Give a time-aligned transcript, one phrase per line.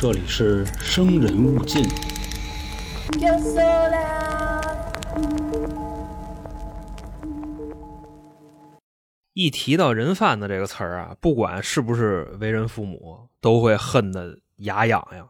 [0.00, 1.82] 这里是生人勿近。
[9.32, 15.28] 一提到人贩子这个词儿啊，不管是不是为人父母，都会恨得牙痒痒。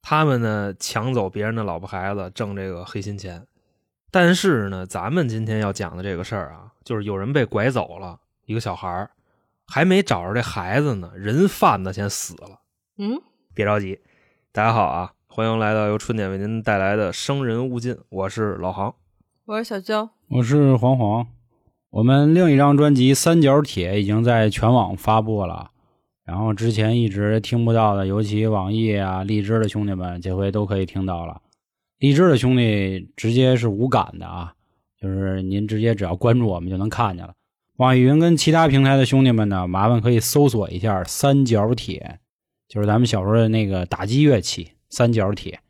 [0.00, 3.44] 他们呢，抢走别人的老婆孩子，挣这个黑心钱。
[4.12, 9.10] 但是呢，咱们今天要讲的这个事儿啊，就是有人被拐走了，一个小孩儿
[9.66, 12.60] 还没找着这孩子呢，人贩子先死了。
[12.98, 13.20] 嗯，
[13.52, 14.00] 别着急，
[14.54, 18.94] 大家好啊，欢迎来到由春点为您带来的《生人勿近》，我是老航。
[19.46, 20.08] 我是小娇。
[20.28, 21.26] 我是黄黄。
[21.90, 25.72] 我们另一张专辑《三角铁》已经在全网发布了，
[26.24, 31.42] 然后之前一直听不到的，尤其网易啊、荔枝的兄弟们，这回都可以听到了。
[31.98, 34.54] 荔枝的兄弟直接是无感的啊，
[35.00, 37.34] 就是您直接只要关注我们就能看见了。
[37.78, 42.20] 网易云跟其他平台的兄弟们呢，麻烦可以搜索一下“三角铁”，
[42.74, 45.60] 就是咱们小时候的那个打击乐器“三角铁”。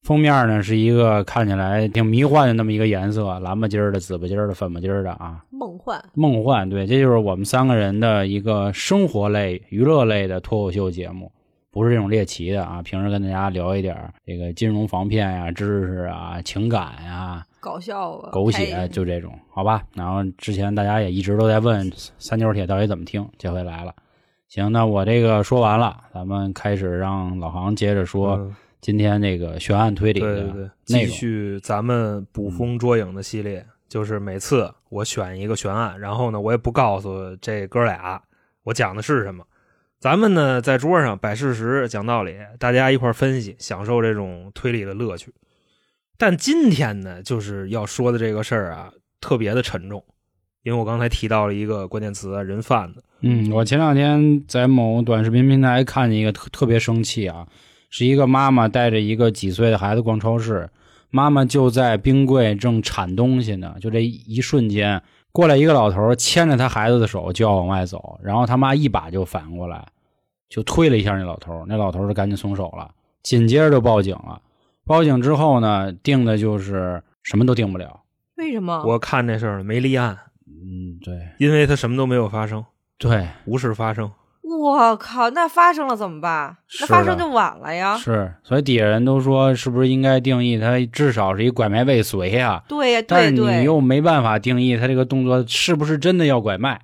[0.00, 6.66] 封面呢是一个看起来挺迷幻的那么一个颜色，蓝吧唧儿的、紫吧唧儿的、粉吧唧儿的啊，梦幻，梦幻。
[6.70, 11.30] 对，这就是我们三个人的一个生活类、娱乐类的脱口秀节目，
[11.70, 12.82] 不是这种猎奇的啊。
[12.82, 13.94] 平时跟大家聊一点
[14.26, 19.82] 这个金融防骗呀、知识啊、情感呀、搞笑啊，狗血，就这种，好吧？
[19.92, 23.94] 然后之前大家也一直都在问三角铁到底怎么听，这回来了。
[24.54, 31.06] 行，那我这个说完了，咱们开始让老航接着说嗯今天这个悬案推理的对对对，继。
[31.06, 38.22] 续咱们捕风捉影的系列，就是每次我选一个悬案，然后呢，我也不告诉这哥俩
[38.62, 39.44] 我讲的是什么。
[39.98, 45.34] 咱们呢在桌上摆事实、讲道理，大家一块分析，享受这种推理的乐趣。
[46.16, 50.04] 但今天呢，就是要说的这个事儿啊，特别的沉重，
[50.62, 53.02] 因为我刚才提到了一个关键词啊，人贩子。
[53.26, 57.46] 嗯，我前两天在某短视频平台看见一个特特别生气啊，
[57.88, 60.68] 是一个妈妈带着一个几岁的孩子逛超市，
[61.08, 65.02] 妈妈就在冰柜正铲东西呢，就这一瞬间，
[65.32, 69.86] 过来一个老头牵着他孩子的手就要往外走，然后他妈一把就反过来，
[70.50, 72.90] 就推了一下那老头，那老头就赶紧松手了，
[73.22, 74.42] 紧接着就报警了。
[74.84, 78.02] 报警之后呢，定的就是什么都定不了。
[78.36, 78.84] 为什么？
[78.84, 82.62] 我看这事儿没立案，嗯，对因为他什么都没有发生，
[82.98, 84.10] 对，无事发生。
[84.42, 86.56] 我靠，那发生了怎么办？
[86.80, 87.96] 那发生就晚了呀。
[87.96, 93.64] 是，所以底下人都说，是不是应该定义他至少是一拐卖未遂呀、对呀，但是你。
[93.64, 96.80] 又没办法定义他这个动作是不是真的要拐卖。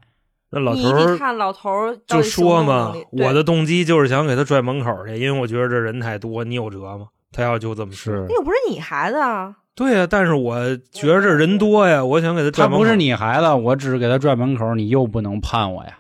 [0.51, 7.07] 那老头儿看老头儿就说嘛我的动机就是想给他拽门口去，因为我觉得这人太多，你有辙吗？
[7.31, 9.55] 他要就这么说，那又不是你孩子啊。
[9.77, 10.59] 对呀、但是我
[10.93, 12.79] 觉得这人多呀，我想给他拽门口。
[12.79, 15.99] 他不是你孩子，我只是给他拽门口，你又不能判我呀。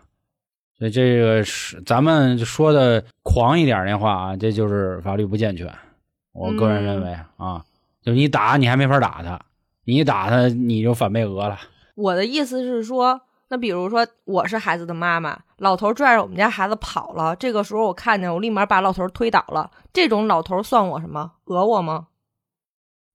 [0.80, 5.70] 所以这个是咱们说的狂一点的话啊，这就是法律不健全。
[6.32, 7.62] 我个人认为啊，
[8.02, 9.38] 就你打你还没法打他，
[9.84, 11.58] 你一打他你就反被讹了。
[11.96, 21.32] 我的意思是说，那比如说我是孩子的妈妈，老头儿拽着我们家孩子跑了，这个时候我看见，我立马把老头儿推倒了，这种老头儿算我什么？
[21.44, 22.06] 讹我吗？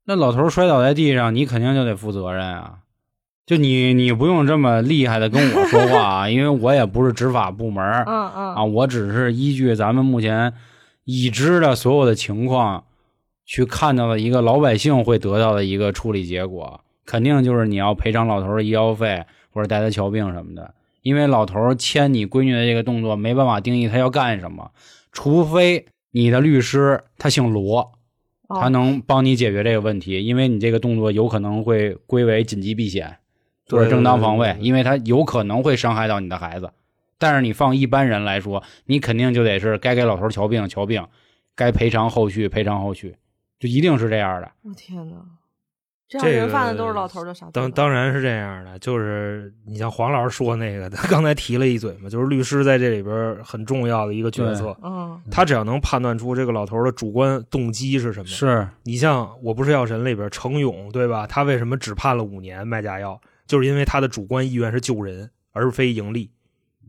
[0.06, 2.78] 那老头摔倒在地上，你肯定就得负责任啊！
[3.46, 10.54] 就你，你不用这么厉害的跟我说话啊，因为我也不是执法部门儿嗯嗯啊，我只是依据咱们目前
[11.04, 12.86] 已知的所有的情况，
[13.46, 20.74] 去看到的一个老百姓会得到的一个处理结果，肯定就是你要赔偿老头的医药费或者带他瞧病什么的，
[21.04, 24.72] 因为老头牵你闺女的这个动作没办法定义他要干什么，
[25.12, 27.80] 除非你的律师他姓罗。
[28.48, 33.18] 哦他能帮你解决这个问题，因为你这个动作有可能会归为紧急避险
[33.70, 36.70] 或者正当防卫因为他有可能会伤害到你的孩子。
[37.18, 41.08] 但是你放一般人来说，你肯定就得是该给老头瞧病瞧病，
[41.56, 43.16] 该赔偿后续赔偿后续，
[43.58, 44.52] 就一定是这样的。
[44.64, 45.16] 我天哪，
[46.10, 58.28] 这样人贩个子都是老头儿的傻当当然是这样的，就是你像黄老师说那个，他刚才提了一嘴嘛，就是律师在这里边很重要的一个角色，嗯他只要能判断出这个老头的主观动机是什么。
[58.28, 61.26] 是，你像《我不是药神》里边程勇，对吧？
[61.26, 63.20] 他为什么只判了五年卖假药？
[63.48, 66.32] 就是因为他的主观意愿是救人，而非盈利。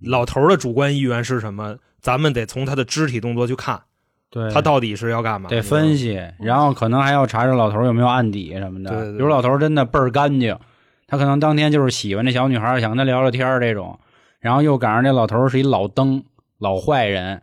[0.03, 1.76] 老头的主观意愿是什么？
[2.00, 3.81] 咱们得从他的肢体动作去看，
[4.31, 5.49] 对，他到底是要干嘛？
[5.49, 8.91] 得分析，然后可能还要查查老头有没有案底什么的。
[8.91, 10.56] 对对对比如老头真的倍儿干净，
[11.06, 13.99] 他可能当天就是喜欢这小女孩，想跟她聊聊天儿这种，
[14.38, 16.23] 然后又赶上这老头是一老登
[16.59, 17.43] 老坏人，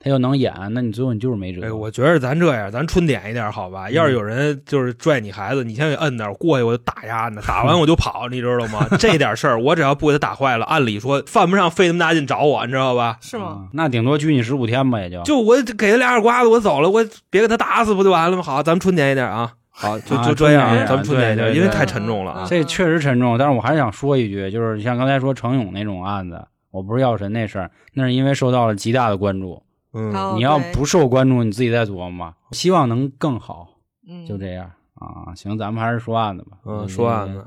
[0.00, 1.66] 他又能演，那你最后你就是没辙。
[1.66, 3.90] 哎，我觉得咱这样，咱春点一点好吧？
[3.90, 8.86] 要是有人就是拽你孩子，你先给摁那儿，过去我就打压呢，打完我就跑，你知道吗？
[8.96, 13.18] 这点事儿，我只要不给他打坏了，按理说犯不上费那么大劲找我，你知道吧？
[13.20, 13.46] 是吗？
[13.46, 18.42] 啊那顶多拘你十五天吧，也就就我给他俩耳刮子，我走了，我别给他打死不就完了吗？
[18.42, 19.52] 好，咱们春点一点啊。
[19.70, 22.46] 好，就啊就这样，啊咱们春点一点，因为太沉重了啊。
[22.48, 23.36] 这确实沉重。
[23.36, 26.40] 但是我还是想说一句，就是像刚才说程勇那种案子，
[26.70, 29.60] 我不是药神那事儿，那是因为受到了极大的关注。
[29.92, 32.36] 嗯，哦你要不受关注，你自己再琢磨吧。
[32.52, 33.68] 希望能更好，
[34.06, 35.34] 嗯，就这样啊。
[35.34, 36.58] 行，咱们还是说案子吧。
[36.64, 37.44] 嗯，说案子。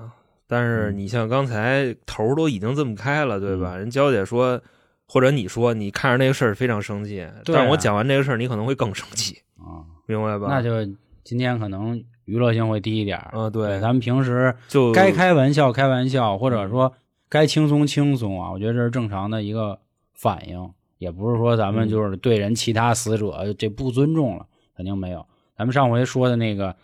[0.47, 3.77] 但是你像刚才头儿都已经这么开了，对吧？
[3.77, 4.61] 人娇姐说，
[5.07, 10.47] 或者你说，你看着那个事儿非常生气，啊但是我讲完这个事儿，你可能会更生气，啊，明白吧？
[10.49, 10.85] 那就
[11.23, 13.31] 今天可能娱乐性会低一点儿。
[13.31, 16.91] 啊，对，咱们平时就该开玩笑开玩笑，或者说
[17.29, 19.79] 该轻松轻松啊，我觉得这是正常的一个
[20.13, 20.69] 反应，
[21.01, 24.45] 也不是说咱们就是对人其他死者这不尊重了，
[24.77, 25.25] 肯定没有。
[25.57, 26.75] 咱们上回说的那个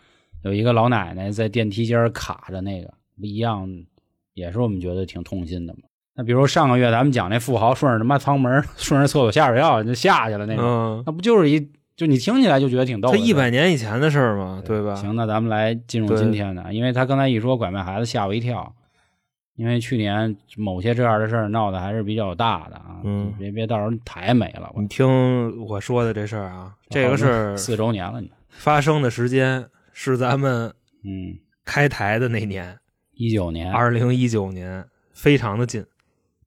[0.42, 3.68] 有一个老奶奶在电梯间卡着那个，不一样，
[4.34, 5.82] 也是我们觉得挺痛心的嘛。
[6.16, 10.56] 那比如上个月咱们讲那富豪顺着他妈舱门顺着厕所下水道就下去了那
[11.06, 13.16] 那不就是一就你听起来就觉得挺逗的。
[13.16, 14.96] 他一百年以前的事儿嘛，对吧？
[14.96, 18.74] 行，那咱们来进入今天的，因为他刚才一说拐卖孩子，吓我一跳。
[19.58, 25.04] 因为去年某些这样的事儿闹得还是比较大的啊，嗯别别到时候台没了，你听
[25.66, 30.72] 我说的这事儿啊，这个是四周年了，你发生的时间是咱们
[31.02, 32.78] 嗯，开台的那年，
[33.14, 35.84] 一九年，二零一九年，非常的近。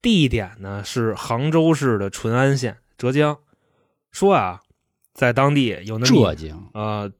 [0.01, 3.37] 地点呢是杭州市的淳安县，浙江。
[4.13, 4.61] 说啊，
[5.13, 7.11] 在当地有那浙江啊，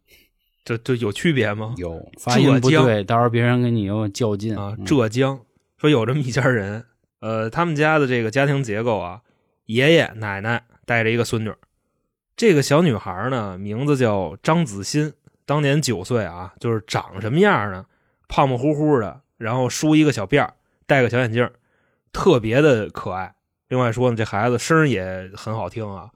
[0.64, 1.76] 这这有区别吗？
[1.78, 5.38] 有发音不对，到时候别人跟你又较劲啊，嗯浙江
[5.82, 6.86] 说有这么一家人，
[7.22, 9.22] 呃，他们家的这个家庭结构啊，
[9.66, 11.52] 爷爷奶奶带着一个孙女，
[12.36, 15.12] 这个小女孩呢名字叫张子欣，
[15.44, 17.88] 当年九岁啊，就是长什么样呢？
[18.28, 20.54] 胖胖乎乎的，然后梳一个小辫儿，
[20.86, 21.50] 戴个小眼镜，
[22.14, 23.34] 特别的可爱。
[23.68, 26.12] 另外说呢，这孩子声也很好听啊，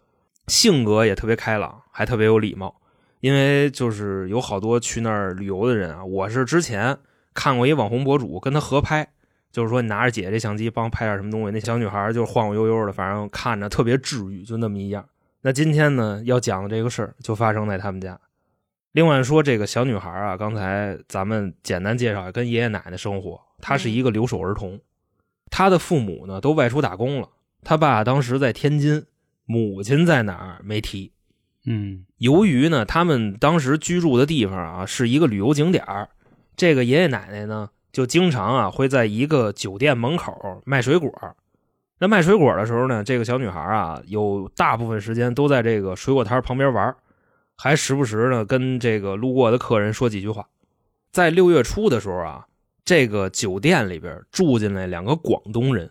[0.45, 2.79] 性格也特别开朗，还特别有礼貌。
[3.19, 6.99] 因为就是有好多去那儿旅游的人啊，我是之前
[7.33, 9.07] 看过一网红博主跟他合拍，
[9.55, 15.07] 就是说你拿着姐这相机帮拍点什么东西，那小女孩就是晃晃悠悠的，反正看着特别治愈，就那么一样。
[15.43, 18.19] 那今天呢要讲的这个事儿就发生在他们家。
[18.91, 24.77] 另外说这个小女孩啊，刚才咱们简单介绍跟爷爷奶奶生活，她是一个留守儿童，
[25.49, 27.29] 她的父母呢都外出打工了，
[27.63, 29.05] 她爸当时在天津，
[29.45, 31.13] 母亲在哪儿没提。
[31.65, 36.09] 嗯由于呢，他们当时居住的地方啊是一个旅游景点儿
[36.57, 41.09] 这个爷爷奶奶呢就经常啊会在一个酒店门口卖水果。
[41.97, 46.93] 那卖水果的时候呢，这个小女孩啊有大部分时间都在这个水果摊旁边玩，
[47.55, 50.45] 还时不时呢跟这个路过的客人说几句话。
[51.13, 52.47] 在六月初的时候啊，
[52.83, 55.89] 这个酒店里边住进来两个广东人，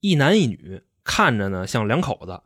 [0.00, 2.42] 一男一女，看着呢像两口子。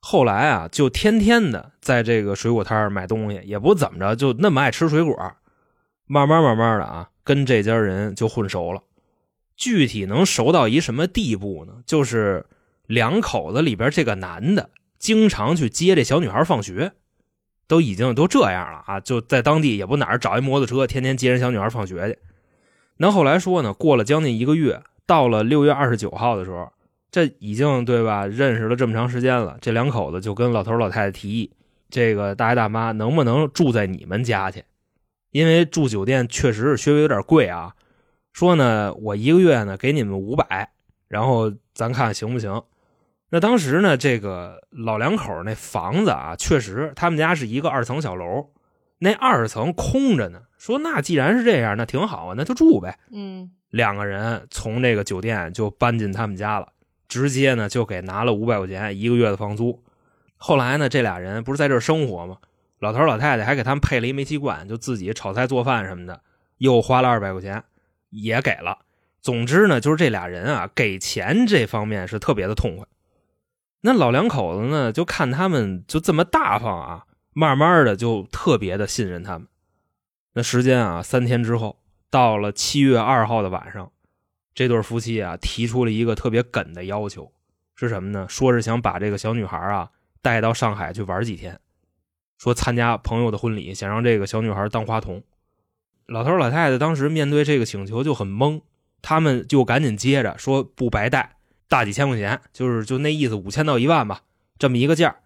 [0.00, 5.14] 后来啊，就天天的在这个水果摊买东西，也不怎么着，就那么爱吃水果。
[6.06, 8.80] 慢慢慢慢的啊，跟这家人就混熟了。
[9.56, 11.74] 具体能熟到一什么地步呢？
[11.84, 12.46] 就是
[12.86, 16.92] 两口子里边这个男的经常去接这小女孩放学，
[17.66, 19.00] 都已经都这样了啊！
[19.00, 22.18] 就在当地也不哪儿找一摩托车，天天接人小女孩放学去。
[22.98, 26.70] 那后来说呢，过了将近一个月，到了六月二十九号的时候，
[27.10, 28.26] 这已经对吧？
[28.26, 31.50] 认识了这么长时间了，这两口子就跟老头老太太提议，
[31.90, 34.64] 这个大爷大妈能不能住在你们家去？
[35.36, 37.74] 因为住酒店确实是稍微有点贵啊。
[38.32, 40.70] 说呢，我一个月呢给你们五百，
[41.08, 42.62] 然后咱看行不行？
[43.28, 48.48] 那当时呢，这个老两口那房子啊，确实他们家是一个二层小楼，
[48.98, 50.40] 那二层空着呢。
[50.56, 52.98] 说那既然是这样，那挺好啊，那就住呗。
[53.12, 56.68] 嗯两个人从这个酒店就搬进他们家了，
[57.08, 59.82] 直接呢就给拿了五百块钱一个月的房租。
[60.38, 62.38] 后来呢，这俩人不是在这儿生活吗？
[62.86, 66.22] 老头老太太还给他们配了一煤气罐，就自己炒菜做饭什么的，
[66.58, 67.64] 又花了二百块钱，
[68.10, 68.78] 也给了。
[69.20, 72.86] 总之呢，就是这俩人啊，给钱这方面是特别的痛快。
[73.80, 79.48] 那老两口子呢，就看他们就这么大方啊，慢慢的就特别的信任他们。
[80.34, 83.90] 那时间啊，三天之后，到了七月二号的晚上，
[84.54, 87.32] 这对夫妻啊提出了一个特别梗的要求，
[87.74, 88.26] 是什么呢？
[88.28, 89.90] 说是想把这个小女孩啊
[90.22, 91.58] 带到上海去玩几天，
[92.38, 95.22] 说参加朋友的婚礼，想让这个小女孩当花童。
[96.06, 98.60] 老头老太太当时面对这个请求就很懵，
[99.02, 101.36] 他们就赶紧接着说不白带，
[101.68, 104.22] 大几千块钱，就是就那意思，五千到一万吧，
[104.58, 105.16] 这么一个价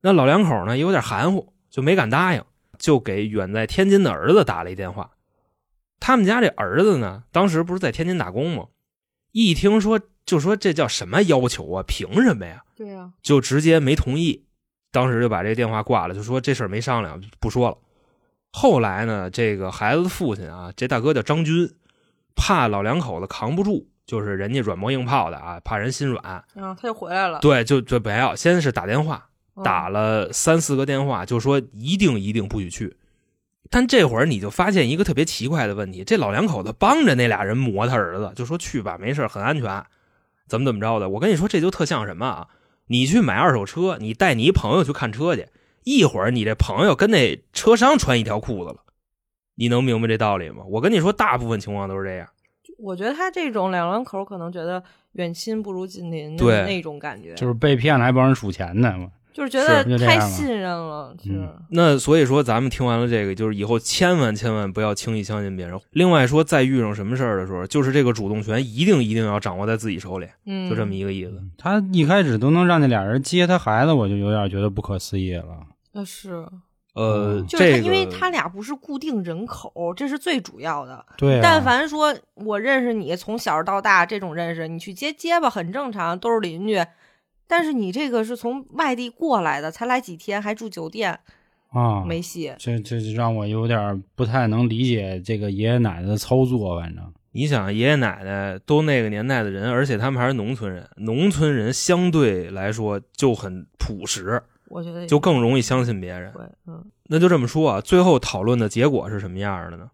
[0.00, 2.42] 那老两口呢也有点含糊，就没敢答应，
[2.78, 5.10] 就给远在天津的儿子打了一电话。
[6.00, 8.68] 他们家这儿子呢，当时不是在天津打工吗？
[9.32, 11.84] 一听说就说这叫什么要求啊？
[11.86, 12.62] 凭什么呀？
[12.74, 14.45] 对呀、就直接没同意，
[14.96, 17.76] 当时就把这个电话挂了，就说这事儿没商量，不说了。
[18.50, 21.70] 后来呢，这个孩子的父亲啊，这大哥叫张军，
[22.34, 32.96] 怕老两口子扛不住，就是人家软磨硬泡的啊，怕人心软，嗯，他就回来了，对，就就没有，先是打电话，嗯打了三四个电话，就说一定一定不许去。
[33.68, 39.84] 但这会儿你就发现一个特别奇怪的问题，这老两口子帮着那俩人磨他儿子，就说去吧，没事，很安全，
[40.48, 41.10] 怎么怎么着的。
[41.10, 42.48] 我跟你说，这就特像什么啊？
[42.86, 45.48] 你去买二手车，你带你一朋友去看车去，
[45.84, 48.84] 一会儿你这朋友跟那车商穿一条裤子了，
[49.56, 50.64] 你能明白这道理吗？
[50.68, 52.28] 我跟你说，大部分情况都是这样。
[52.78, 59.10] 我觉得他这种两两口可能觉得远亲不如近邻的对那种感觉，就是被骗了还帮人数钱呢嘛。
[59.36, 65.78] 就是觉得太信任了，是、嗯那所以说，咱们听完了这个，就是以后千万千万不要轻易相信别人。
[65.90, 71.38] 另外说，再遇上什么事儿的时候，就是这个主动权一定一定要掌握在自己手里，嗯，就这么一个意思。
[71.58, 75.58] 他一开始都能让那俩人接他孩子，我就有点觉得不可思议了。
[75.92, 76.46] 那是，
[76.94, 81.04] 呃，嗯就是他，因为他俩不是固定人口，这是最主要的。
[81.18, 86.82] 对、啊，但凡说我认识你，从小到大这种认识，你去接接吧很正常，都是邻居。
[87.46, 91.18] 但是你这个是从外地过来的，才来几天，还住酒店，
[91.70, 92.52] 啊，没戏。
[92.58, 106.32] 这这就让我有点不太能理解这个爷爷奶奶的操作，反正你想，爷爷奶奶都那个年代的人，而且他们还是农村人，农村人相对来说就很朴实，我觉得就更容易相信别人。
[107.08, 109.90] 那就这么说啊，最后讨论的结果是什么样的呢？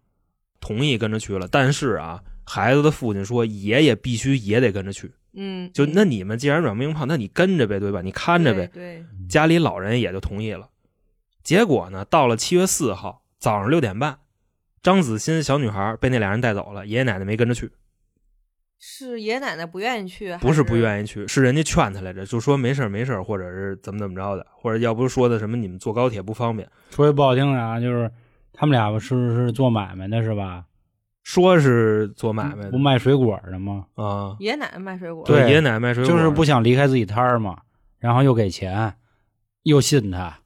[0.59, 5.11] 同意跟着去了，但是啊，孩子的父亲说爷爷必须也得跟着去。
[5.33, 8.01] 嗯，就嗯那你们既然软磨硬泡，那你跟着呗，对吧？
[8.01, 8.67] 你看着呗。
[8.67, 10.69] 对，家里老人也就同意了。
[11.43, 14.19] 结果呢，到了七月四号早上六点半，
[14.81, 17.71] 张子欣小女孩被那俩人带走了，爷爷奶奶没跟着去，
[18.79, 20.75] 是爷爷奶奶不愿意去，不是不。
[20.75, 28.11] 愿意去，是人家劝他来着，就说没事儿没事儿或者是怎么怎么着的，或者要不是说的什么你们坐高铁不方便，说句不好听的啊，就是
[28.53, 30.65] 他们俩是是做买卖的是吧？
[31.23, 33.85] 说是做买卖的不卖水果的吗？
[33.95, 37.57] 啊，爷爷奶奶卖水果，对爷爷奶奶卖水果就是不想离开自己摊儿嘛，
[37.99, 38.93] 然后又给钱，
[39.63, 40.37] 又信他，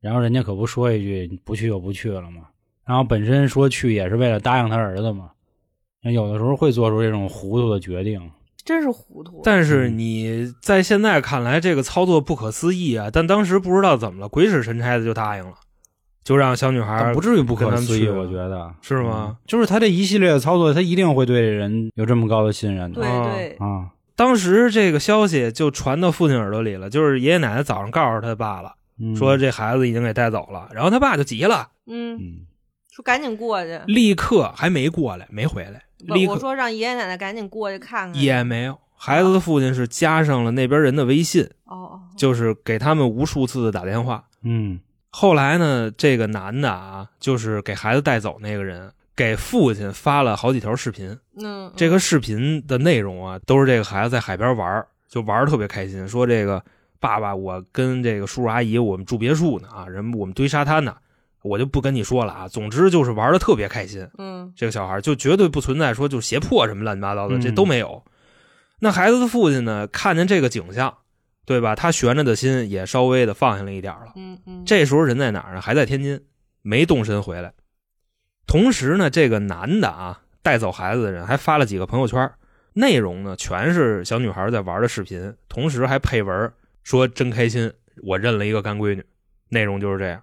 [0.00, 2.42] 然后人家可不说一句不去就不去了嘛。
[2.86, 5.30] 然后本身说去也是为了答应他儿子嘛。
[6.02, 8.30] 那有的时候会做出这种糊涂的决定。
[8.62, 9.40] 真是糊涂。
[9.42, 13.10] 但是你在现在看来，这个操作不可思议啊！
[13.12, 15.54] 但当时不知道怎么了，鬼使神差的就答应了，
[16.24, 18.74] 就让小女孩不至于不可思议，我觉得。
[18.80, 19.26] 是吗？
[19.28, 19.36] 嗯。
[19.46, 23.00] 就是他这一系列的操作，他一定会对人有这么高的信任的。
[23.00, 23.32] 对啊。
[23.34, 29.14] 对，啊，当时这个消息就传到父亲耳朵里了，就是爷爷奶奶早上告诉他爸了，嗯。
[29.14, 32.46] 说这孩子已经给带走了，然后他爸就急了，嗯，嗯，
[32.90, 33.78] 说赶紧过去。
[33.86, 36.32] 立刻还没过来，没回来，立刻。
[36.32, 38.22] 我说让爷爷奶奶赶紧过去看看。
[38.22, 38.78] 也没有。
[38.96, 44.24] 孩子的父亲是加上了那边人的微信，哦哦，就是给他们无数次的打电话。
[44.42, 44.80] 嗯
[45.16, 51.16] 后来呢，这个男的啊，就是给孩子带走那个人，给父亲发了好几条视频。
[51.36, 56.08] 嗯，这个视频的内容啊，都是这个孩子在海边玩儿，就玩的特别开心。
[56.08, 56.60] 说这个
[56.98, 60.96] 爸爸，我跟这个叔叔阿姨，我们住别墅呢啊，人我们堆沙滩呢，
[61.42, 62.48] 我就不跟你说了啊。
[62.48, 64.04] 总之就是玩的特别开心。
[64.18, 68.02] 嗯这个小孩就绝对不存在说就胁迫什么乱七八糟的，嗯这都没有。
[68.80, 70.92] 那孩子的父亲呢，看见这个景象，
[71.46, 71.74] 对吧？
[71.74, 74.12] 他悬着的心也稍微的放下了一点了。
[74.16, 75.60] 嗯嗯，这时候人在哪儿呢？
[75.60, 76.20] 还在天津，
[76.62, 77.52] 没动身回来。
[78.46, 82.30] 同时呢，这个男的啊，带走孩子的人还发了几个朋友圈，
[82.72, 87.72] 内容呢全是小女孩在玩的视频，同时还配文说真开心，
[88.02, 89.04] 我认了一个干闺女。
[89.50, 90.22] 内容就是这样。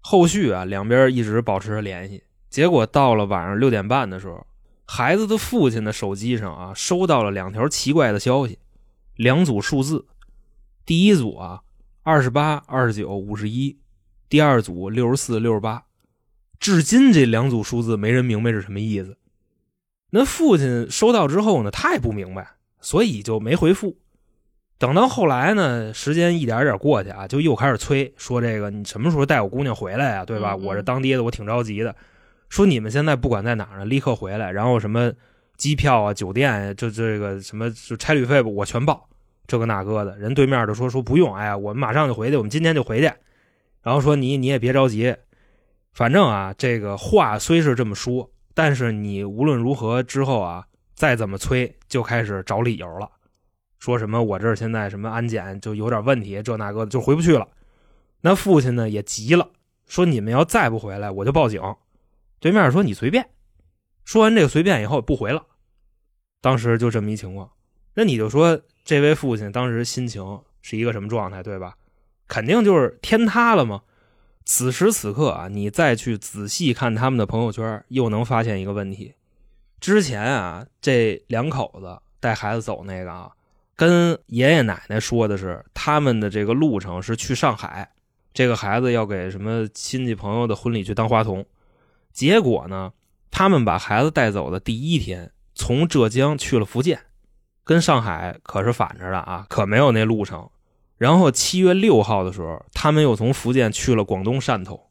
[0.00, 2.22] 后续啊，两边一直保持着联系。
[2.48, 4.46] 结果到了晚上六点半的时候，
[4.86, 8.58] 孩子的父亲的手机上啊，收到了两条奇怪的消息，
[9.16, 10.04] 两组数字。
[10.90, 11.60] 第一组啊，
[12.02, 13.76] 二十八、二十九、五十一；
[14.28, 15.84] 第二组六十四、六十八。
[16.58, 19.16] 至今这两组数字没人明白是什么意思。
[20.10, 23.98] 那父亲收到之后呢，他也不明白，所以就没回复。
[24.78, 30.56] 等到后来呢，时间一点点过去啊，就又开始催，说这个你什么时候带我姑娘回来呀、对吧？
[30.56, 31.94] 我这当爹的，我挺着急的。
[32.48, 35.12] 说你们现在不管在哪儿呢，立刻回来，然后什么
[35.56, 39.08] 机票啊、酒店啊，就这个什么就差旅费吧，我全报。
[39.50, 43.12] 这个那个的人对面就说说不用，哎呀，我们马上就回去，我们今天就回去。
[43.82, 45.12] 然后说你你也别着急，
[45.92, 50.64] 反正啊，这个话虽是这么说，但是你无论如何之后啊，
[50.94, 53.10] 再怎么催，就开始找理由了，
[53.80, 57.48] 说什么我这现在什么安检就有点问题，这那个的就回不去了。
[58.20, 59.48] 那父亲呢也急了，
[59.88, 61.60] 说你们要再不回来，我就报警。
[62.38, 63.28] 对面说你随便。
[64.04, 65.44] 说完这个随便以后不回了。
[66.40, 67.50] 当时就这么一情况，
[67.94, 71.76] 那你就说这位父亲当时心情是一个什么状态，对吧？
[72.26, 73.82] 肯定就是天塌了吗？
[74.44, 79.14] 此时此刻啊，你再去仔细看他们的朋友圈，又能发现一个问题：
[79.80, 83.30] 之前啊，这两口子带孩子走那个啊，
[83.76, 87.90] 跟爷爷奶奶说的是他们的这个路程是去上海，
[88.32, 91.44] 这个孩子要给什么亲戚朋友的婚礼去当花童。
[92.12, 92.92] 结果呢，
[93.30, 97.00] 他们把孩子带走的第一天，从浙江去了福建，
[97.64, 100.48] 跟上海可是反着的啊，可没有那路程。
[100.96, 104.88] 然后七月六号的时候，他们又从福建去了广东汕头。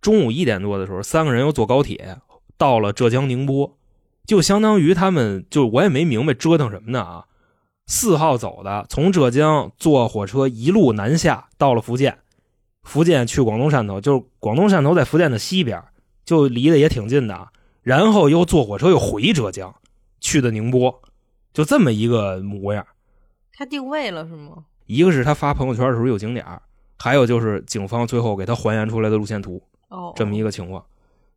[0.00, 2.18] 中午一点多的时候，三个人又坐高铁
[2.56, 3.76] 到了浙江宁波，
[4.26, 7.24] 就相当于他们就我也没明白折腾什么呢啊。
[7.86, 12.18] 四号走的，从浙江坐火车一路南下到了福建，
[12.82, 15.82] 福建去广东汕头，就是广东汕头在福建的西边，
[16.24, 17.48] 就离得也挺近的。
[17.82, 19.74] 然后又坐火车又回浙江，
[20.20, 21.00] 去的宁波，
[21.52, 22.86] 就这么一个模样。
[23.52, 24.64] 他定位了是吗？
[24.86, 26.46] 一个是他发朋友圈的时候有景点
[26.98, 30.84] 还有就是警方最后给他还原出来的路线图，哦，这么一个情况。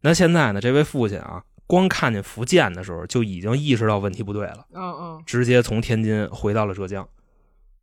[0.02, 7.08] 那现在呢，这位父亲啊，光看见福建的时候就已经意识到问题不对了，嗯嗯，直接从天津回到了浙江。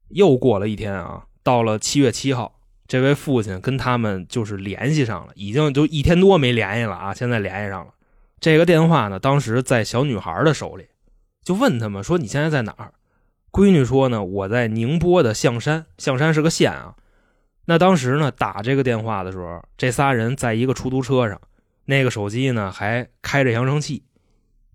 [0.08, 7.92] 又过了一天啊，到了七月七号，这位父亲跟他们就是联系上了，已经就一天多没联系了啊，现在联系上了。
[8.40, 10.86] 这个电话呢，当时在小女孩的手里，
[11.48, 12.92] 就问他们说：“你现在在哪儿？”
[13.50, 16.94] 闺女说呢，我在宁波的象山，象山是个县啊。
[17.64, 21.40] 那当时呢，打这个电话的时候，这仨人在一个出租车上，
[21.86, 24.02] 那个手机呢还开着扬声器。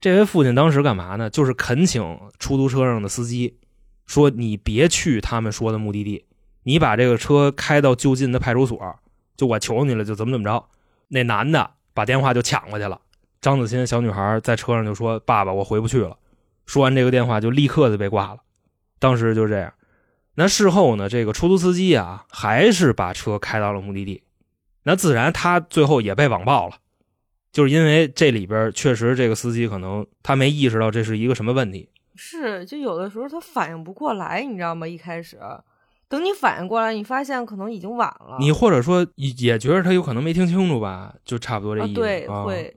[0.02, 1.30] 这位父亲当时干嘛呢？
[1.30, 3.60] 就是恳请出租车上的司机
[4.08, 6.26] 说：“你别去他们说的目的地，
[6.64, 9.00] 你把这个车开到就近的派出所，
[9.38, 10.66] 就我求你了，就怎么怎么着。”
[11.10, 13.00] 那男的把电话就抢过去了。
[13.40, 16.18] 张子欣小女孩在车上就说：“爸爸，我回不去了。”
[16.66, 18.40] 说完这个电话就立刻就被挂了。
[19.00, 19.74] 当时就这样，
[20.36, 21.10] 那事后呢？
[21.10, 24.24] 这个出租司机啊，还是把车开到了目的地，
[24.84, 26.78] 那自然他最后也被网暴了，
[27.52, 31.90] 就是因为这里边确实这个司机可能他没意识到这是一个什么问题。
[32.16, 34.88] 是，就有的时候他反应不过来，你知道吗？
[34.88, 35.38] 一开始，
[36.08, 38.38] 等你反应过来，你发现可能已经晚了。
[38.40, 41.94] 你或者说也觉得他有可能没听清楚吧，就差不多这意思。
[41.94, 42.76] 对，啊、会。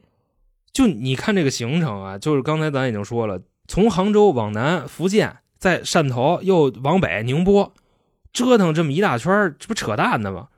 [0.72, 5.38] 就你看这个行程啊，就是刚才咱已经说了，从杭州往南，福建。
[5.58, 7.72] 在汕头又往北宁波，
[8.30, 10.48] 折腾这么一大圈这不扯淡的吗？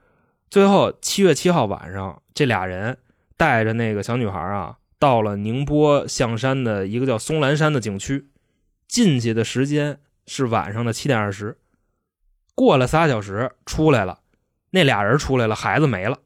[0.51, 2.99] 最后七月七号晚上，这俩人
[3.37, 8.29] 带着那个小女孩啊，到了宁波象山的一个叫松兰山的景区，
[8.89, 11.57] 进去的时间是晚上的七点二十。
[12.57, 14.19] 过了仨小时出来了，
[14.71, 16.19] 那俩人出来了，孩子没了。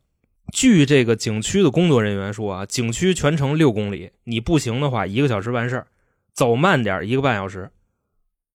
[0.51, 5.87] 据这个景区的工作人员说啊，景区全程六公里，你步行的话一个小时完事儿，
[6.33, 7.71] 走慢点一个半小时。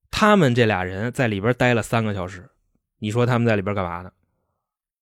[0.10, 2.50] 他们这俩人在里边待了三个小时，
[3.00, 4.12] 你说他们在里边干嘛呢？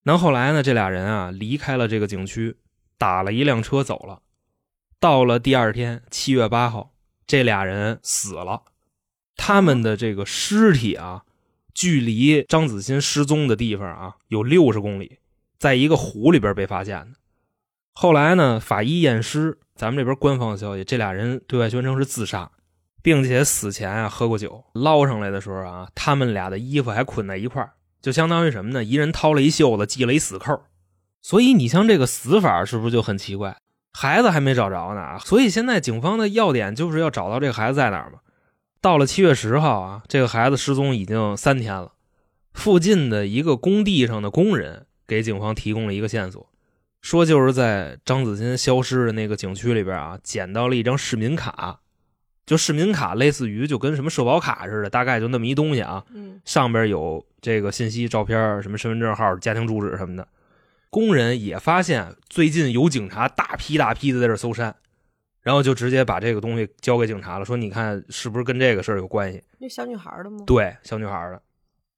[0.03, 0.61] 那后来呢？
[0.61, 2.57] 这俩人啊离开了这个景区，
[2.97, 4.21] 打了一辆车走了。
[4.99, 6.93] 到了第二天，七月八号，
[7.25, 8.63] 这俩人死了。
[9.35, 11.23] 他们的这个尸体啊，
[11.73, 15.19] 距离张子欣失踪的地方啊有六十公里，
[15.57, 17.17] 在一个湖里边被发现的。
[17.93, 22.51] 后来呢，法医验尸，咱们这边官方的消息，这俩人对外宣称是自杀。
[23.05, 27.63] 并且死前啊喝过酒，捞上来的时候啊，他们俩的衣服还捆在一块
[28.01, 28.83] 就相当于什么呢？
[28.83, 30.59] 一人掏了一袖子，系了一死扣。
[31.21, 33.57] 所以你像这个死法是不是就很奇怪？
[33.93, 38.21] 孩子还没找着呢，所以现在警方的要点就是要找到这个孩子在哪儿嘛。
[38.81, 41.91] 到了七月十号啊，这个孩子失踪已经三天了。
[42.53, 46.49] 附近的一个工地上的工人给警方提供了一个线索，
[47.03, 51.81] 说就是在张子欣消失的那个景区里边啊，捡到了一张市民卡。
[52.45, 56.03] 就市民卡类似于就跟什么社保卡似的，大概就那么一东西啊。
[56.13, 60.27] 嗯，上边有这个信息、照片、什么身份证号、家庭住址什么的。
[60.91, 64.73] 工人也发现最近有警察大批大批的在这搜山，
[65.41, 69.43] 然后就直接把这个东西交给警察了，说你看是不是跟这个事儿有关系？
[69.57, 70.37] 那小女孩的吗？
[70.45, 71.41] 对，小女孩的。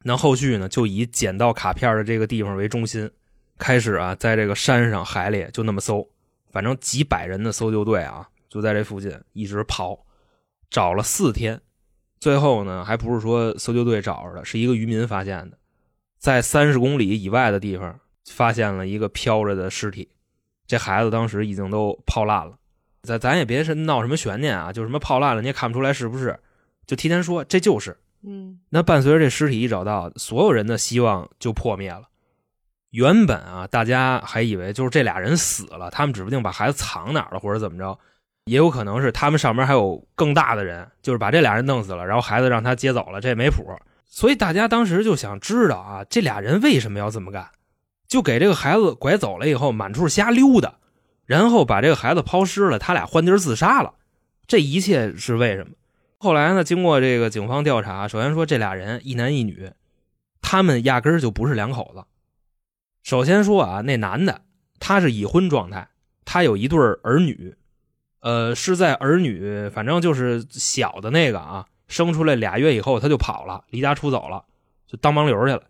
[0.03, 3.11] 那后续呢，就以捡到卡片的这个地方为中心，
[3.57, 6.07] 开始啊，在这个山上海里就那么搜，
[6.51, 9.99] 反正几百人的搜救队啊，就在这附近一直跑。
[10.69, 11.61] 找了四天，
[12.19, 15.57] 最后呢，还不是说搜救队找着的，是一个渔民发现的，
[16.17, 17.99] 在三十公里以外的地方
[18.29, 20.09] 发现了一个飘着的尸体，
[20.65, 22.57] 这孩子当时已经都泡烂了。
[23.03, 26.37] 咱咱也别是闹什么悬念啊，就什么泡烂了你也看不出来是不是，
[26.85, 27.97] 就提前说这就是。
[28.23, 32.09] 嗯，那伴随着这尸体一找到，所有人的希望就破灭了。
[32.89, 37.97] 原本啊，大家还以为就是这俩人死了，他们指不定把孩子藏哪儿了，或者怎么着，
[38.47, 43.63] 也有可能是他们上面还有更大的人，就是把这俩人弄死了，然后孩子让他接走了，这没谱。
[44.05, 47.49] 所以大家当时就想知道啊，这俩人为什么要这么干？
[48.07, 50.75] 就给这个孩子拐走了以后，满处瞎溜达，
[51.25, 53.93] 然后把这个孩子抛尸了，他俩换地自杀了。
[54.47, 55.71] 这一切是为什么？
[56.17, 56.63] 后来呢？
[56.63, 59.71] 经过这个警方调查，首先说这俩人一男一女，
[60.41, 62.03] 他们压根儿就不是两口子。
[63.03, 64.41] 首先说啊，那男的
[64.79, 65.89] 他是已婚状态，
[66.25, 67.55] 他有一对儿女，
[68.19, 74.43] 呃，是在儿女反正就是小的那个啊，生出来俩月以后他就跑了，离家出走了，
[74.87, 75.63] 就当盲流去了。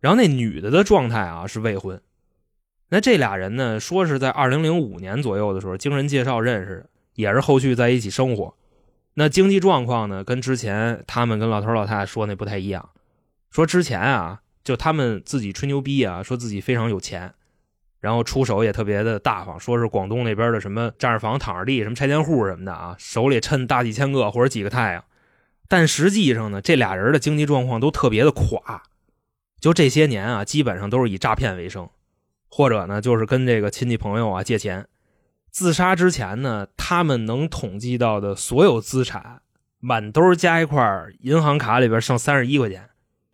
[0.00, 2.00] 然后那女的的状态啊是未婚。
[2.88, 8.54] 那这俩人呢，说是在二零零五年左右的时候经人介绍认识的，也是后续在一起生活。
[9.14, 12.90] 那经济状况呢，跟之前他们跟老头老太太说那不太一样。
[13.50, 17.34] 说之前啊，就他们自己吹牛逼啊，说自己非常有钱，
[18.00, 25.04] 然后出手也特别的大方，说是广东那边的什么占着房躺着地，什么拆迁户什么的啊，手里趁大几千个或者几个太阳。
[25.68, 28.82] 但实际上呢，这俩人的经济状况都特别的垮，
[29.60, 31.88] 就这些年啊，基本上都是以诈骗为生，
[32.48, 34.86] 或者呢就是跟这个亲戚朋友啊借钱。
[35.50, 39.42] 自杀之前呢，他们能统计到的所有资产，
[39.78, 42.88] 满兜加一块银行卡里边剩三十一块钱。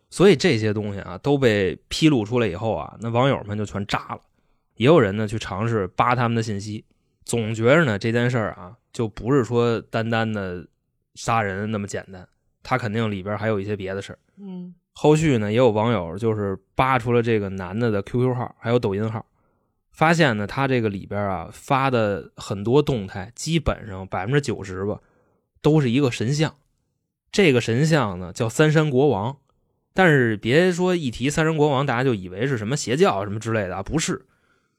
[0.09, 4.19] 所以这些东西啊都被披露出来以后啊，那网友们就全炸了。
[4.77, 6.85] 也有人呢去尝试扒他们的信息，
[7.25, 10.65] 总觉着呢这件事儿啊就不是说单单的
[11.15, 12.27] 杀人那么简单，
[12.63, 14.19] 他肯定里边还有一些别的事儿。
[14.39, 19.25] 嗯，后续呢也有网友就是扒出了这个男的的 QQ 号，还有抖音号。
[19.91, 25.01] 发现呢，他这个里边啊发的很多动态，基本上百分之九十吧，
[25.59, 26.55] 都是一个神像。
[27.31, 29.37] 这个神像呢叫三山国王，
[29.95, 34.27] 但是别说一提三山国王，大家就以为是什么邪教什么之类的啊，不是。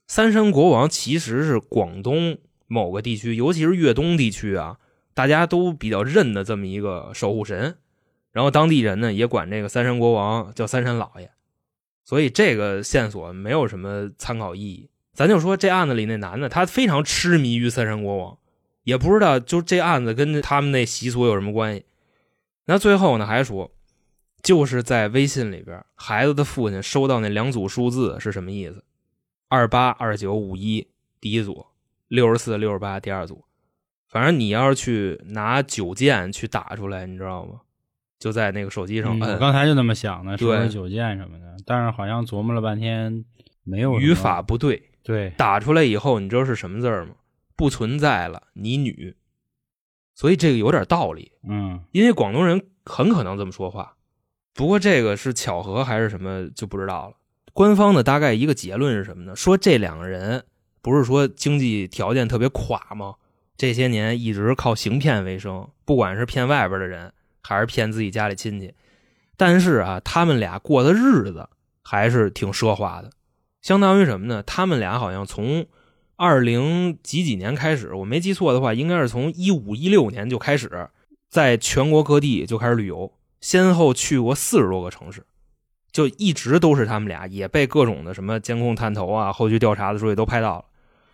[0.09, 4.79] 三山国王其实是广东某个地区，尤其是粤东地区啊，
[5.13, 7.77] 大家都比较认的这么一个守护神。
[8.33, 11.31] 然后当地人呢也管这个三山国王叫三山老爷，
[12.05, 14.89] 所以这个线索没有什么参考意义。
[15.13, 18.39] 咱就说这案子里那男的，他非常痴迷于三山国王，
[18.85, 21.85] 也不知道就这案子跟他们那习俗有什么关系。
[22.65, 23.71] 那最后呢，还说
[24.43, 28.85] 就是在微信里边，孩子的父亲收到那两组数字是什么意思？
[29.49, 30.87] 二八二九五一
[31.21, 31.67] 第一组，
[32.09, 33.45] 六十四六十八第二组。
[34.07, 37.61] 反正你要是去拿九键去打出来，你知道吗？
[38.19, 43.25] 就在那个手机上嗯，我刚才就那么想的，说是九键什么的，但是好像琢磨了半天，
[43.65, 44.91] 没有语法不对。
[45.03, 47.15] 对，打出来以后，你知道是什么字吗？
[47.57, 49.17] 不存在了，你女。
[50.15, 53.97] 所以这个有点道理，嗯，因为广东人很可能这么说话。
[54.53, 57.17] 不过这个是巧合还是什么就不知道了。
[57.59, 59.35] 官方的大概一个结论是什么呢？
[59.35, 60.45] 说这两个人
[60.81, 63.17] 不是说经济条件特别垮吗？
[63.57, 68.73] 这些年一直靠行骗为生，不管是骗外边的人，还是骗自己家里亲戚。
[69.37, 71.49] 但是啊，他们俩过的日子
[71.83, 73.11] 还是挺奢华的。
[73.61, 74.41] 相当于什么呢？
[74.45, 75.67] 他们俩好像从
[76.15, 80.91] 二零几几年开始，我没记错的话，应该是从一五一六年就开始，
[81.29, 85.27] 在全国各地就开始旅游，先后去过四十多个城市，
[85.99, 90.65] 就一直都是他们俩，也被各种的什么监控探头啊，后续调查的时候也都拍到了。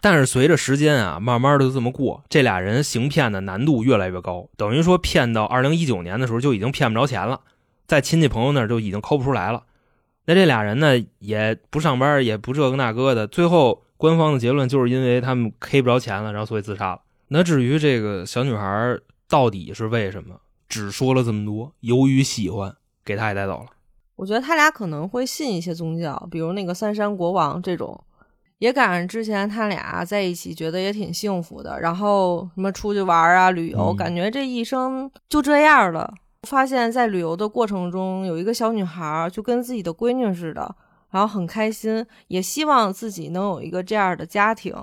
[0.03, 7.40] 但是随着时间啊，慢慢的就这么过，这俩人行骗的难度越来越高，等于说骗到二零一九年的时候就已经骗不着钱了，
[7.87, 9.62] 在亲戚朋友那儿就已经抠不出来了。
[10.27, 17.01] 那这俩人呢，也不上班，也不这个那个的，最后官方的结论就是因为他们 K 不着钱了，然后所以自杀了。
[17.29, 18.99] 那至于这个小女孩
[19.31, 20.37] 到底是为什么，
[20.68, 23.68] 只说了这么多，由于喜欢，给她也带走了。
[24.16, 27.98] 我觉得他俩可能会信一些宗教，比如那个三山国王这种，
[28.59, 36.14] 也赶上之前他俩在一起，觉得也挺幸福的，然后什么出去玩啊、旅游，感觉这一生就这样了。
[36.42, 40.74] 发现，在旅游的过程中，有一个小女孩就跟自己的闺女似的，
[41.11, 44.74] 然后很开心，也希望自己能有一个这样的家庭，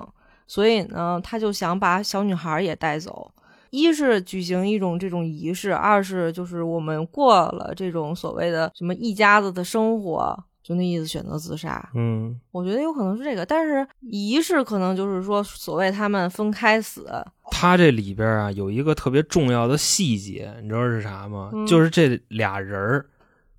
[0.46, 3.30] 所以呢，他就想把小女孩也带走。
[3.72, 10.44] 一是举行一种这种仪式，二是就是我们过了这种所谓的什么一家子的生活。
[10.62, 11.90] 就那意思，选择自杀。
[11.92, 17.04] 嗯，我觉得有可能是这个，但是仪式可能就是说，所谓他们分开死。
[17.50, 21.50] 他这里边啊，有一个特别重要的细节，你知道是啥吗？
[21.66, 23.06] 就是这俩人儿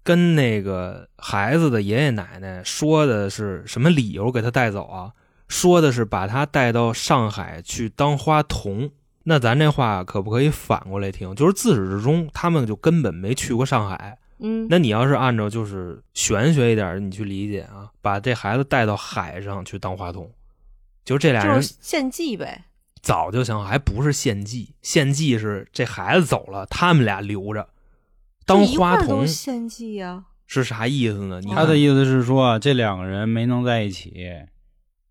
[0.02, 5.12] 跟那个孩子的爷爷奶奶说的是什么理由给他带走啊？
[5.50, 8.90] 说的是把他带到上海去当花童。
[9.24, 11.34] 那咱这话可不可以反过来听？
[11.36, 14.18] 就是自始至终，他们就根本没去过上海。
[14.40, 20.30] 嗯，那你要是按照就是玄学一点，你去理解啊，把这孩子带到海上去当花童，
[21.06, 22.66] 就这俩人献祭呗。
[23.02, 27.70] 早就想好，还不是献祭，献祭是这孩子走了，他们俩留着
[28.46, 31.40] 当花童献祭呀、是啥意思呢？
[31.42, 34.14] 你他的意思是说，这两个人没能在一起，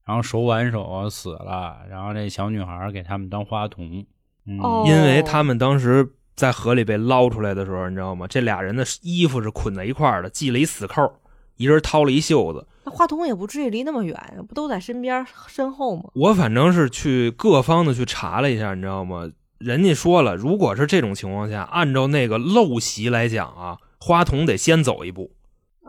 [0.04, 4.04] 然后手挽手死了，然后这小女孩给他们当花童。
[4.46, 8.26] 嗯、哦因为他们当时在河里被捞出来的时候，你知道吗？
[8.26, 11.12] 这俩人的衣服是捆在一块儿的，系了一死扣，
[11.56, 12.66] 一人掏了一袖子。
[12.84, 16.10] 那话筒也不至于离那么远，不都在身边身后吗？
[16.14, 19.30] 我反正是去各方的去查了一下，你知道吗？
[19.58, 25.30] 人家说了，如果是这种情况下，按照那个陋习来讲啊，花童得先走一步，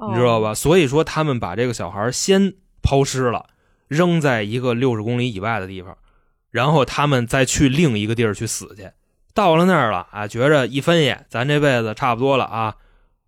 [0.10, 0.52] 你知道吧？
[0.52, 0.54] 哦？
[0.54, 3.48] 所以说他们把这个小孩先抛尸了，
[3.94, 5.98] 扔在一个六十公里以外的地方，
[6.52, 8.90] 然后他们再去另一个地儿去死去。
[9.34, 12.76] 到了那儿了啊，觉着一分析，咱这辈子差不多了啊，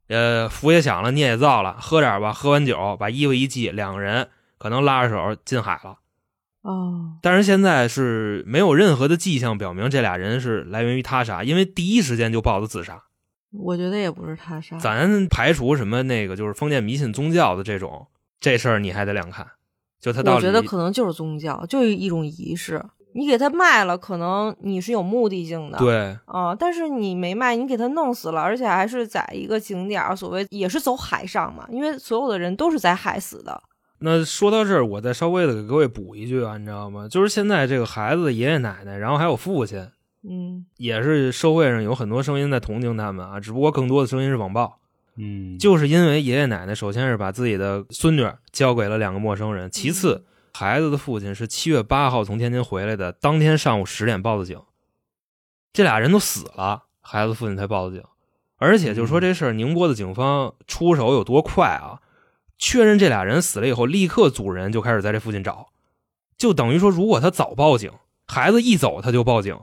[0.07, 2.31] 呃，福也享了，孽也造了，喝点吧。
[2.31, 5.97] 喝完酒，把衣服一系，两个人可能拉着手进海了。
[6.61, 13.03] 哦，但是现在是没有任何的迹象表明这俩人是来源于他杀，因为第一时间就报的自杀。
[13.51, 14.77] 我觉得也不是他杀。
[14.77, 18.07] 咱排除什么那个就是封建迷信宗教的这种
[18.39, 19.47] 这事儿，你还得两看。
[20.05, 22.79] 就他到底我觉得可能就是宗教，就是一种仪式。
[23.13, 33.59] 你给他卖了，可能你是有目的性的，对啊、但是你没卖，你给他弄死了，而且还是在一个景点儿，所谓也是走海上嘛，因为所有的人都是在海死的。
[33.97, 37.07] 那说到这儿，我再稍微的给各位补一句啊，你知道吗？
[37.07, 39.87] 就是现在这个孩子的爷爷奶奶，然后还有父亲，
[40.29, 44.77] 嗯，也是社会上有很多声音在同情他们啊，只不过更多的声音是网暴。
[45.17, 54.61] 嗯，就是因为爷爷奶奶首先是把自己的孙女交给了两个陌生人，其次孩子的父亲是七月八号从天津回来的，当天上午十点报的警，
[55.71, 58.03] 这俩人都死了，孩子父亲才报的警，
[58.57, 62.01] 而且就说这事儿，宁波的警方出手有多快啊？
[62.57, 65.69] 确认这俩人死了以后，立刻组人就开始在这附近找，
[66.37, 67.91] 就等于说，如果他早报警，
[68.27, 69.59] 孩子一走他就报警，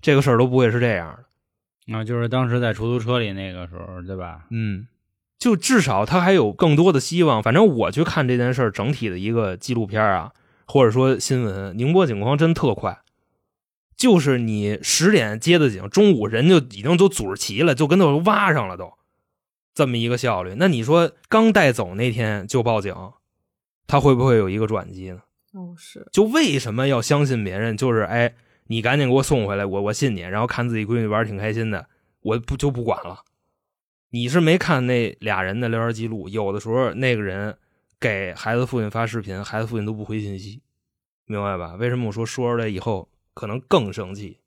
[0.00, 1.24] 这个事儿都不会是这样的。
[1.90, 4.44] 那就是当时在出租车里那个时候，对吧？
[4.50, 4.86] 嗯，
[5.38, 7.42] 就至少他还有更多的希望。
[7.42, 10.32] 反正我去看这件事儿整体的一个纪录片啊，
[10.66, 13.00] 或者说新闻，宁波警方真特快，
[13.96, 18.92] 就是你十点接的警，中午人就已经都组织齐了，就跟那挖上了都，
[19.74, 20.54] 这么一个效率。
[20.58, 22.94] 那你说刚带走那天就报警，
[23.86, 25.20] 他会不会有一个转机呢？
[25.54, 27.74] 哦是，就为什么要相信别人？
[27.74, 28.34] 就是哎，
[28.68, 30.20] 你赶紧给我送回来，我我信你。
[30.20, 31.88] 然后看自己闺女玩挺开心的，
[32.20, 33.24] 我不就不管了。
[34.10, 37.58] 你是没看那俩人的聊天记录，有的时候那个人
[38.00, 40.62] 给孩子父亲发视频，孩子父亲都不回信息，
[41.26, 41.74] 明白吧？
[41.74, 44.38] 为什么我说说出来以后可能更生气？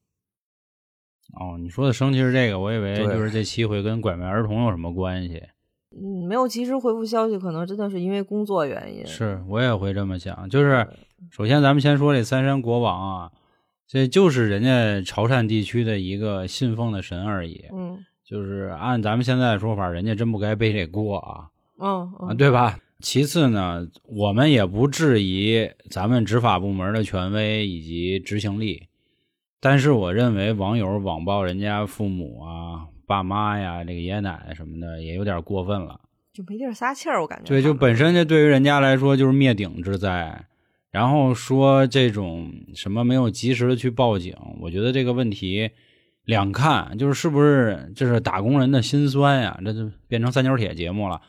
[1.39, 5.43] 哦，你说的生气是这个，我以为就是这期会跟拐卖儿童有什么关系。
[5.91, 9.05] 嗯，没有及时回复消息，可能真的是因为工作原因。
[9.05, 10.49] 是，我也会这么想。
[10.49, 10.87] 就是
[11.29, 13.31] 首先，咱们先说这三山国王啊，
[13.91, 17.65] 这就是人家潮汕地区的一个信奉的神而已。
[17.73, 21.49] 嗯就是按咱们现在的说法，人家真不该背这锅啊，
[21.81, 22.79] 嗯，对吧？
[23.01, 28.87] 其次呢，我们也不质疑咱们执法部门的权威以及执行力，
[29.59, 35.99] 但是我认为网友网暴人家父母啊、爸妈呀、这个爷爷奶奶什么的，也有点过分了。
[36.31, 37.49] 就没地儿撒气儿，我感觉。
[37.49, 40.45] 对，就本身这对于人家来说就是灭顶之灾，
[40.91, 45.71] 然后说这种什么没有及时的去报警，我觉得这个问题
[46.25, 49.57] 两看，就是是不是这是打工人的心酸呀？
[49.63, 51.21] 这就变成三角铁节目了，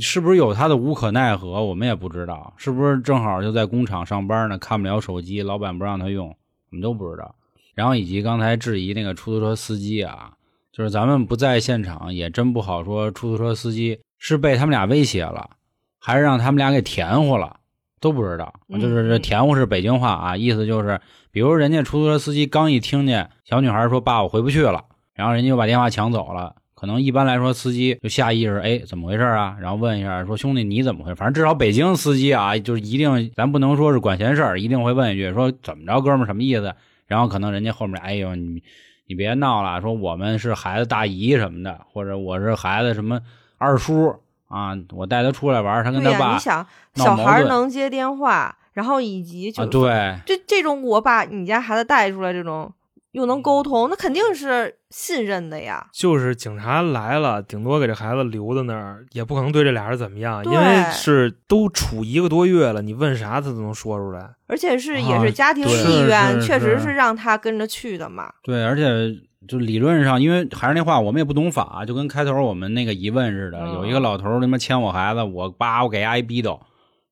[0.00, 1.62] 是不是有他的无可奈何？
[1.62, 6.36] 我们也不知道，是不是正好就在工厂上班呢，看不了手机，老板不让他用，我
[6.70, 7.34] 们都不知道。
[7.74, 10.32] 然后以及刚才质疑那个出租车司机啊，
[10.72, 15.50] 就是咱们不在现场，也真不好说出租车司机是被他们俩威胁了，
[15.98, 17.60] 还是让他们俩给甜乎了，
[18.02, 18.52] 都不知道。
[18.68, 24.84] 嗯就是这甜乎是北京话啊，意思就是，比如人家出租车司机刚一听见小女孩说“爸，我回不去了”，
[25.14, 26.56] 然后人家就把电话抢走了。
[26.74, 29.56] 可能一般来说，司机就下意识，哎，怎么回事啊？
[29.60, 31.14] 然后问一下，说兄弟你怎么回事？
[31.14, 36.74] 反正至少北京司机啊，就是一定，咱不能说是管闲事儿，一定会问一句，说怎么着，哥们儿什么意思？
[37.06, 38.64] 然后可能人家后面，哎呦，你
[39.06, 43.20] 你别闹了，说我们是孩子大姨什么的，或者我是孩子什么
[43.58, 44.16] 二叔
[44.52, 52.72] 啊，我带他出来玩儿，他跟对呀、他爸你想，小孩能接电话，然后以及就啊，对，这这种我把你家孩子带出来，这种
[53.12, 55.86] 又能沟通，那肯定是信任的呀。
[55.92, 64.30] 就是警察来了，顶多给这孩子留在那儿，也不可能对这俩人怎么样，因为是都处一个多月了，你问啥他都能说出来。
[64.48, 68.30] 而且是也啊是家庭意愿，确实是是让他跟着去的嘛。
[68.42, 76.60] 对，而且就理论上，因为还是那话，我们也不懂法，就跟开头我们那个疑问似的，嗯有一个老头儿他妈牵我孩子，我叭我给丫一逼斗，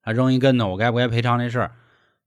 [0.03, 1.73] 他扔一跟头，我该不该赔偿这事儿？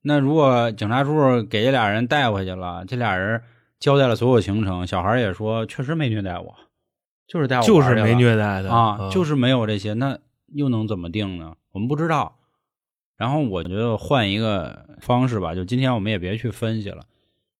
[0.02, 3.42] 那如果警察叔叔给这俩人带回去了，这俩人
[3.80, 6.54] 交代了所有行程，小孩也说确实没虐待我，
[7.28, 10.20] 就是带我玩儿去了就是没虐待的啊，就是是没有这些，那
[10.54, 11.56] 又能怎么定呢？
[11.72, 12.38] 我们不知道。
[13.16, 17.04] 然后我觉得换一个方式吧，就今天我们也别去分析了，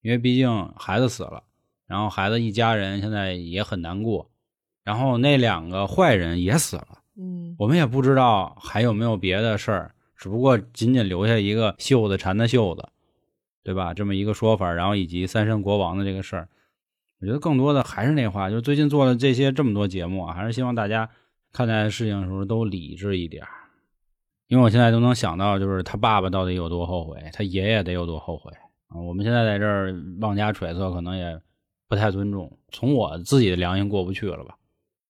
[0.02, 1.44] 因为毕竟孩子死了，
[1.88, 4.30] 然后孩子一家人现在也很难过，
[4.84, 12.90] 然后那两个坏人也死了，嗯我们也不知道还有没有别的事儿，只不过仅仅留下一个袖子缠的袖子，
[13.64, 13.94] 对吧？
[13.94, 16.50] 这么一个说法，然后以及三山国王的这个事儿，
[17.20, 21.10] 我觉得更多的还是那话，就是最近做了这些这么多节目啊，还是希望大家
[21.52, 23.50] 看待事情的时候都理智一点儿
[24.48, 28.52] 因为我现在都能想到，就是他爸爸到底有多后悔，他爷爷得有多后悔
[28.90, 29.00] 啊！
[29.00, 31.40] 我们现在在这儿妄加揣测，可能也
[31.94, 34.56] 不太尊重，从我自己的良心过不去了吧？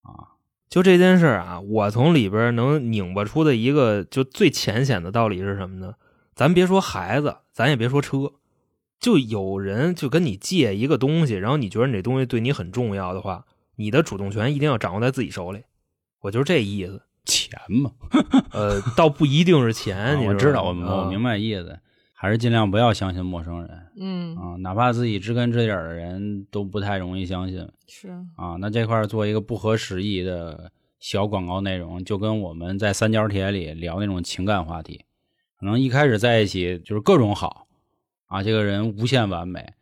[0.02, 0.36] 啊，
[0.68, 5.94] 就这件事儿啊，我从里边能拧巴出的一个就最浅显的道理是什么呢？
[6.36, 8.34] 咱别说孩子，咱也别说车，
[9.00, 13.46] 就有人就跟你借一个东西，然后你觉得你这东西对你很重要的话，
[13.78, 15.64] 你的主动权一定要掌握在自己手里。
[16.20, 17.02] 我就是这意思。
[17.26, 17.90] 钱嘛，
[18.52, 21.80] 呃，倒不一定是钱，啊你我知道，我我明白意思，
[22.24, 28.08] 还是尽量不要相信陌生人嗯啊，哪怕自己知根知底儿的人都不太容易相信是
[28.38, 28.56] 啊。
[28.62, 35.04] 那这块做一个不合时宜的小广告内容，就跟我们在三角铁里聊那种情感话题，
[35.60, 37.68] 可能一开始在一起就是各种好
[38.28, 39.74] 啊，这个人无限完美。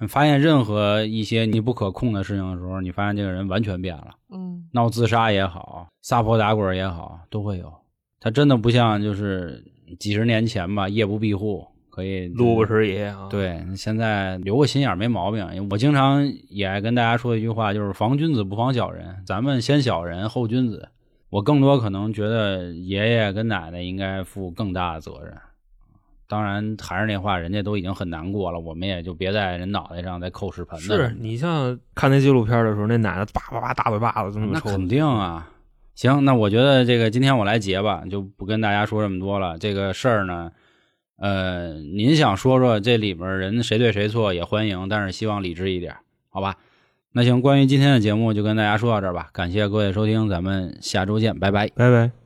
[0.00, 4.14] 你发现任何一些你不可控的事情的时候，你发现这个人完全变了。
[4.32, 7.70] 嗯闹自杀也好，撒泼打滚也好，都会有。
[8.18, 9.62] 他真的不像就是
[9.98, 11.66] 几十年前吧，夜不闭户
[12.00, 15.68] 可以路不拾遗啊。，对，现在留个心眼儿没毛病。
[15.70, 20.88] 我经常也爱跟大家说一句话，就是防君子不防小人，咱们先小人后君子。
[21.28, 25.36] 我更多可能觉得爷爷跟奶奶应该负更大的责任。
[26.26, 31.08] 当然，还是那话，人家都已经很难过了，我们也就别在人脑袋上再扣屎盆子了。
[31.08, 35.50] 是你像看那纪录片的时候，那奶奶叭叭叭大嘴巴子这么抽，那肯定啊。
[35.96, 39.58] 行，那我觉得这个今天我来结吧，就不跟大家说这么多了。
[39.58, 40.50] 这个事儿呢，
[41.20, 45.94] 呃，您想说说这里边人谁对谁错也欢迎，但是希望理智一点，
[46.30, 46.56] 好吧？
[47.12, 51.68] 那行，关于今天的节目就跟大家说到这儿吧，感谢各位收听，咱们下周见，拜拜。
[51.74, 52.19] 拜拜。